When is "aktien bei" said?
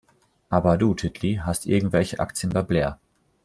2.19-2.63